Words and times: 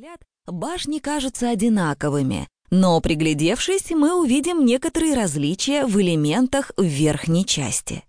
взгляд 0.00 0.22
башни 0.46 0.98
кажутся 0.98 1.50
одинаковыми, 1.50 2.48
но 2.70 2.98
приглядевшись, 3.02 3.90
мы 3.90 4.18
увидим 4.18 4.64
некоторые 4.64 5.14
различия 5.14 5.84
в 5.84 6.00
элементах 6.00 6.72
в 6.78 6.84
верхней 6.84 7.44
части. 7.44 8.02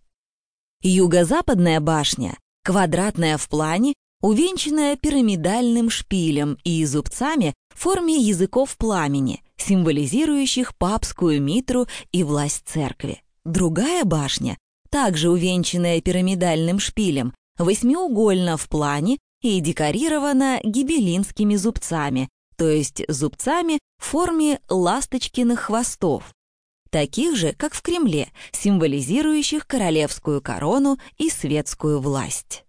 Юго-западная 0.82 1.82
башня, 1.82 2.38
квадратная 2.64 3.38
в 3.38 3.50
плане, 3.50 3.94
увенчанная 4.22 4.96
пирамидальным 4.96 5.90
шпилем 5.90 6.58
и 6.64 6.86
зубцами 6.86 7.54
в 7.76 7.82
форме 7.82 8.16
языков 8.16 8.78
пламени, 8.78 9.44
символизирующих 9.58 10.78
папскую 10.78 11.42
митру 11.42 11.88
и 12.14 12.24
власть 12.24 12.64
церкви. 12.68 13.22
Другая 13.44 14.06
башня, 14.06 14.58
также 14.90 15.30
увенчанная 15.30 16.00
пирамидальным 16.00 16.80
шпилем, 16.80 17.34
восьмиугольна 17.58 18.56
в 18.56 18.70
плане 18.70 19.18
и 19.42 19.60
декорирована 19.60 20.60
гибелинскими 20.64 21.56
зубцами, 21.56 22.30
то 22.56 22.70
есть 22.70 23.04
зубцами 23.08 23.80
в 23.98 24.06
форме 24.06 24.60
ласточкиных 24.70 25.62
хвостов, 25.62 26.34
таких 26.90 27.36
же, 27.36 27.54
как 27.54 27.74
в 27.74 27.82
Кремле, 27.82 28.30
символизирующих 28.52 29.66
королевскую 29.66 30.42
корону 30.42 31.00
и 31.18 31.30
светскую 31.30 32.00
власть. 32.00 32.66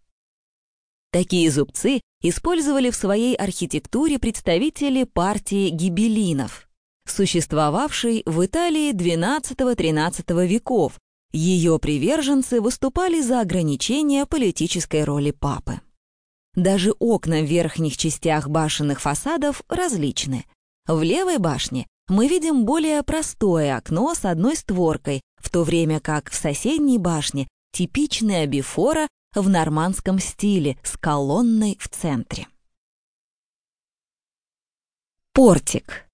Такие 1.13 1.51
зубцы 1.51 2.01
использовали 2.23 2.91
в 2.91 2.97
своей 2.97 3.35
архитектуре 3.35 4.19
представители 4.19 5.05
партии 5.05 5.69
гибелинов, 5.69 6.69
существовавшей 7.07 8.23
в 8.25 8.45
Италии 8.45 8.93
XII-XIII 8.93 10.47
веков. 10.47 10.99
Ее 11.33 11.79
приверженцы 11.79 12.61
выступали 12.61 13.21
за 13.21 13.41
ограничение 13.41 14.25
политической 14.25 15.05
роли 15.05 15.33
папы. 15.33 15.81
Даже 16.55 16.93
окна 16.99 17.41
в 17.41 17.47
верхних 17.47 17.97
частях 17.97 18.49
башенных 18.49 19.01
фасадов 19.01 19.63
различны. 19.69 20.45
В 20.87 21.03
левой 21.03 21.39
башне 21.39 21.87
мы 22.09 22.29
видим 22.29 22.65
более 22.65 23.03
простое 23.03 23.77
окно 23.77 24.15
с 24.15 24.25
одной 24.25 24.57
створкой, 24.57 25.23
в 25.37 25.49
то 25.49 25.65
время 25.65 26.01
как 26.01 26.31
в 26.31 26.35
соседней 26.35 26.99
башне 26.99 27.49
типичная 27.73 28.47
бифора 28.47 29.09
в 29.35 29.49
нормандском 29.49 30.19
стиле 30.19 30.77
с 30.83 30.99
колонной 30.99 31.79
в 31.81 31.89
центре. 31.89 32.47
Портик. 35.33 36.07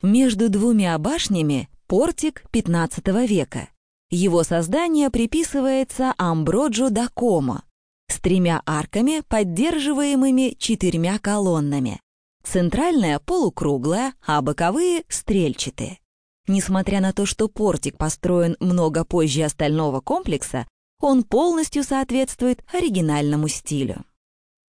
Между 0.00 0.48
двумя 0.48 0.96
башнями 0.98 1.68
портик 1.86 2.44
XV 2.52 3.26
века. 3.26 3.68
Его 4.08 4.42
создание 4.44 5.10
приписывается 5.10 6.14
Амброджо 6.16 6.88
да 6.88 7.08
Комо, 7.08 7.64
с 8.12 8.20
тремя 8.20 8.62
арками, 8.66 9.22
поддерживаемыми 9.26 10.54
четырьмя 10.58 11.18
колоннами. 11.18 12.00
Центральная 12.44 13.18
полукруглая, 13.18 14.14
а 14.24 14.40
боковые— 14.42 15.04
стрельчатые. 15.08 15.98
Несмотря 16.46 17.00
на 17.00 17.12
то, 17.12 17.24
что 17.24 17.48
портик 17.48 17.96
построен 17.96 18.56
много 18.60 19.04
позже 19.04 19.42
остального 19.42 20.00
комплекса, 20.00 20.66
он 21.00 21.22
полностью 21.22 21.84
соответствует 21.84 22.64
оригинальному 22.72 23.48
стилю. 23.48 24.04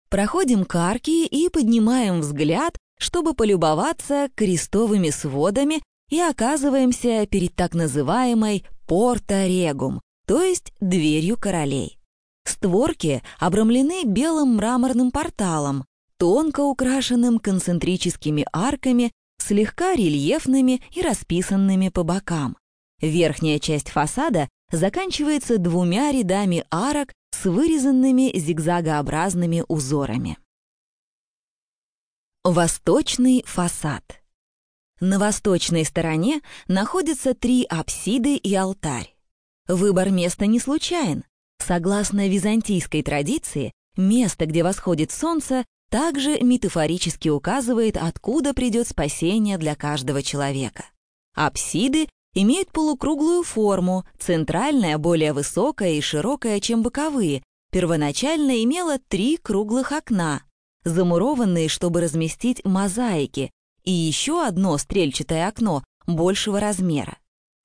Проходим 0.08 0.64
к 0.64 0.74
арке 0.76 1.24
и 1.24 1.48
поднимаем 1.48 2.20
взгляд, 2.20 2.76
чтобы 2.98 3.34
полюбоваться 3.34 4.28
крестовыми 4.34 5.10
сводами 5.10 5.82
и 6.10 6.20
оказываемся 6.20 7.26
перед 7.26 7.54
так 7.54 7.74
называемой 7.74 8.64
«порта-регум», 8.86 10.00
то 10.26 10.42
есть 10.42 10.72
дверью 10.80 11.38
королей. 11.38 11.98
Створки 12.44 13.22
обрамлены 13.38 14.04
белым 14.04 14.56
мраморным 14.56 15.10
порталом, 15.10 15.84
тонко 16.16 16.60
украшенным 16.60 17.38
концентрическими 17.38 18.46
арками, 18.52 19.12
слегка 19.38 19.94
рельефными 19.94 20.82
и 20.92 21.02
расписанными 21.02 21.88
по 21.88 22.04
бокам. 22.04 22.56
Верхняя 23.00 23.58
часть 23.58 23.90
фасада 23.90 24.48
заканчивается 24.70 25.58
двумя 25.58 26.12
рядами 26.12 26.64
арок 26.70 27.12
с 27.30 27.44
вырезанными 27.44 28.36
зигзагообразными 28.38 29.64
узорами. 29.68 30.38
Восточный 32.44 33.44
фасад. 33.46 34.22
На 35.00 35.18
восточной 35.18 35.84
стороне 35.84 36.40
находятся 36.68 37.34
три 37.34 37.64
апсиды 37.64 38.36
и 38.36 38.54
алтарь. 38.54 39.16
Выбор 39.66 40.10
места 40.10 40.46
не 40.46 40.60
случайен. 40.60 41.24
Согласно 41.66 42.28
византийской 42.28 43.04
традиции, 43.04 43.70
место, 43.96 44.46
где 44.46 44.64
восходит 44.64 45.12
солнце, 45.12 45.64
также 45.90 46.40
метафорически 46.40 47.28
указывает, 47.28 47.96
откуда 47.96 48.52
придет 48.52 48.88
спасение 48.88 49.58
для 49.58 49.76
каждого 49.76 50.24
человека. 50.24 50.86
Апсиды 51.36 52.08
имеют 52.34 52.72
полукруглую 52.72 53.44
форму, 53.44 54.04
центральная 54.18 54.98
более 54.98 55.32
высокая 55.32 55.92
и 55.92 56.00
широкая, 56.00 56.58
чем 56.58 56.82
боковые, 56.82 57.44
первоначально 57.70 58.64
имела 58.64 58.98
три 58.98 59.36
круглых 59.36 59.92
окна, 59.92 60.42
замурованные, 60.82 61.68
чтобы 61.68 62.00
разместить 62.00 62.64
мозаики, 62.64 63.52
и 63.84 63.92
еще 63.92 64.44
одно 64.44 64.76
стрельчатое 64.78 65.46
окно 65.46 65.84
большего 66.08 66.58
размера. 66.58 67.18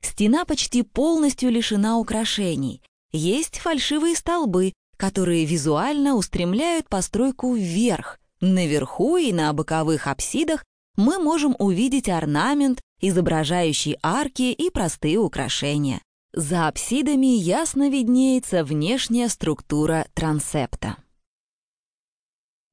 Стена 0.03 0.45
почти 0.45 0.83
полностью 0.83 1.49
лишена 1.49 1.97
украшений, 1.97 2.83
есть 3.11 3.59
фальшивые 3.59 4.15
столбы, 4.15 4.73
которые 4.97 5.45
визуально 5.45 6.15
устремляют 6.15 6.89
постройку 6.89 7.53
вверх. 7.53 8.19
Наверху 8.41 9.17
и 9.17 9.31
на 9.31 9.51
боковых 9.53 10.07
апсидах 10.07 10.63
мы 10.95 11.19
можем 11.19 11.55
увидеть 11.59 12.09
орнамент, 12.09 12.81
изображающий 12.99 13.97
арки 14.01 14.51
и 14.51 14.69
простые 14.69 15.17
украшения. 15.17 16.01
За 16.33 16.67
апсидами 16.67 17.27
ясно 17.27 17.89
виднеется 17.89 18.63
внешняя 18.63 19.29
структура 19.29 20.07
трансепта. 20.13 20.97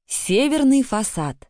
Северный 0.07 0.83
фасад. 0.83 1.49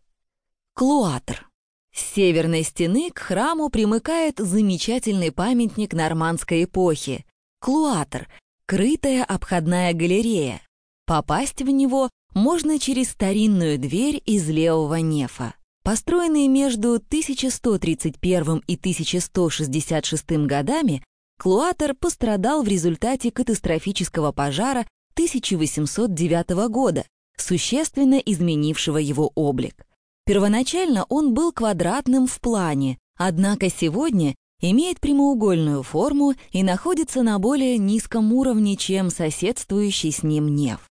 Клуатр. 0.74 1.50
С 1.94 2.14
северной 2.14 2.64
стены 2.64 3.10
к 3.10 3.20
храму 3.20 3.70
примыкает 3.70 4.38
замечательный 4.38 5.32
памятник 5.32 5.94
нормандской 5.94 6.66
эпохи— 6.66 7.26
Клуатр, 7.66 8.28
крытая 8.68 9.24
обходная 9.24 9.94
галерея. 9.94 10.62
Попасть 11.06 11.62
в 11.62 11.70
него 11.70 12.10
можно 12.34 12.80
через 12.80 13.10
старинную 13.10 13.78
дверь 13.78 14.22
из 14.26 14.50
левого 14.50 14.96
нефа. 14.96 15.56
Построенный 15.84 16.48
между 16.48 16.96
1131 16.96 18.64
и 18.68 18.76
1166 18.76 20.32
годами, 20.48 21.04
Клуатор 21.38 21.94
пострадал 21.94 22.64
в 22.64 22.68
результате 22.68 23.30
катастрофического 23.30 24.32
пожара 24.32 24.88
1809 25.14 26.70
года, 26.70 27.06
существенно 27.38 28.16
изменившего 28.16 28.98
его 28.98 29.32
облик. 29.36 29.86
Первоначально 30.26 31.06
он 31.10 31.34
был 31.34 31.52
квадратным 31.52 32.26
в 32.26 32.40
плане, 32.40 32.98
однако 33.18 33.70
сегодня 33.70 34.36
имеет 34.72 35.00
прямоугольную 35.00 35.84
форму 35.84 36.34
и 36.52 36.64
находится 36.64 37.24
на 37.24 37.40
более 37.40 37.78
низком 37.78 38.34
уровне, 38.34 38.76
чем 38.76 39.10
соседствующий 39.10 40.12
с 40.12 40.24
ним 40.24 40.56
неф. 40.56 40.90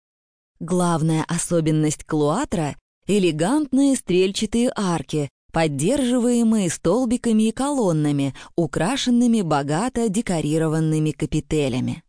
Главная 0.59 1.23
особенность 1.27 2.03
клуатра— 2.03 2.75
элегантные 3.07 3.95
стрельчатые 3.95 4.71
арки, 4.75 5.29
поддерживаемые 5.51 6.69
столбиками 6.69 7.49
и 7.49 7.51
колоннами, 7.51 8.33
украшенными 8.55 9.41
богато 9.41 10.07
декорированными 10.09 11.11
капителями. 11.11 12.03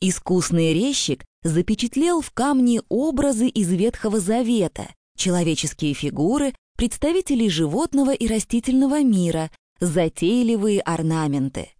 Искусный 0.00 0.74
резчик 0.74 1.24
запечатлел 1.42 2.20
в 2.20 2.30
камне 2.32 2.82
образы 2.88 3.48
из 3.48 3.70
Ветхого 3.70 4.20
Завета, 4.20 4.88
человеческие 5.16 5.94
фигуры, 5.94 6.54
представителей 6.76 7.48
животного 7.48 8.12
и 8.12 8.26
растительного 8.26 9.02
мира, 9.02 9.50
затейливые 9.80 10.80
орнаменты. 10.80 11.70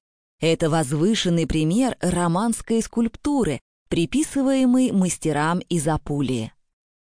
Это 0.41 0.69
возвышенный 0.69 1.47
пример 1.47 1.97
романской 2.01 2.83
скульптуры, 2.83 3.61
приписываемый 3.89 4.93
мастерам 4.93 5.61
из 5.61 5.89
Апулии. 5.89 6.53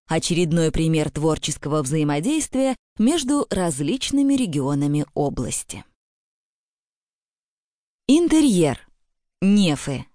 Очередной 0.07 0.71
пример 0.71 1.09
творческого 1.09 1.81
взаимодействия 1.81 2.75
между 2.97 3.47
различными 3.49 4.35
регионами 4.35 5.05
области. 5.15 5.83
Интерьер. 8.07 8.87
Нефы. 9.41 10.05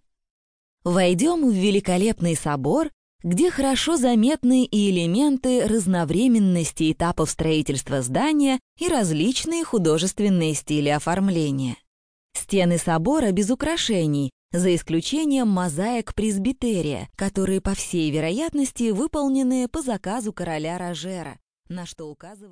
Войдем 0.85 1.49
в 1.49 1.53
великолепный 1.53 2.37
собор, 2.37 2.91
где 3.22 3.50
хорошо 3.50 3.96
заметны 3.96 4.64
и 4.64 4.90
элементы 4.90 5.67
разновременности 5.67 6.93
этапов 6.93 7.31
строительства 7.31 8.02
здания 8.02 8.61
и 8.78 8.88
различные 8.88 9.64
художественные 9.64 10.55
стили 10.55 10.88
оформления. 10.88 11.76
Стены 12.34 12.78
собора 12.78 13.32
без 13.32 13.50
украшений, 13.50 14.31
за 14.52 14.75
исключением 14.75 15.49
мозаик 15.49 16.14
пресбитерия, 16.14 17.08
которые, 17.17 17.61
по 17.61 17.75
всей 17.75 18.11
вероятности, 18.11 18.90
выполнены 18.90 19.69
по 19.69 19.82
заказу 19.82 20.32
короля 20.32 20.78
Рожера, 20.78 21.38
на 21.69 21.87
что 21.87 22.11
указывает 22.11 22.50